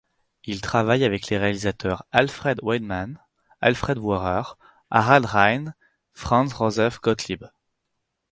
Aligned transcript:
Il 0.45 0.61
travaille 0.61 1.03
avec 1.03 1.27
les 1.27 1.37
réalisateurs 1.37 2.05
Alfred 2.11 2.57
Weidenmann, 2.63 3.19
Alfred 3.59 3.99
Vohrer, 3.99 4.41
Harald 4.89 5.25
Reinl, 5.27 5.75
Franz 6.11 6.55
Josef 6.57 6.99
Gottlieb. 7.01 7.43